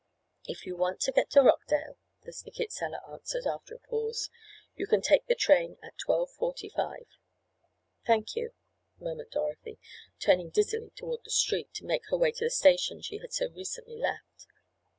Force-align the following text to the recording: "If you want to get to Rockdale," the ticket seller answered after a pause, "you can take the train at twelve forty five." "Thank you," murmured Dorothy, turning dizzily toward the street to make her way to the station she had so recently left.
"If 0.47 0.65
you 0.65 0.75
want 0.75 0.99
to 1.01 1.11
get 1.11 1.29
to 1.29 1.43
Rockdale," 1.43 1.95
the 2.23 2.33
ticket 2.33 2.71
seller 2.71 3.01
answered 3.07 3.45
after 3.45 3.75
a 3.75 3.79
pause, 3.87 4.31
"you 4.75 4.87
can 4.87 4.99
take 4.99 5.27
the 5.27 5.35
train 5.35 5.77
at 5.83 5.95
twelve 5.99 6.31
forty 6.31 6.69
five." 6.69 7.05
"Thank 8.07 8.35
you," 8.35 8.53
murmured 8.99 9.29
Dorothy, 9.29 9.77
turning 10.17 10.49
dizzily 10.49 10.89
toward 10.95 11.23
the 11.23 11.29
street 11.29 11.71
to 11.75 11.85
make 11.85 12.07
her 12.09 12.17
way 12.17 12.31
to 12.31 12.45
the 12.45 12.49
station 12.49 13.03
she 13.03 13.19
had 13.19 13.31
so 13.31 13.51
recently 13.51 13.99
left. 13.99 14.47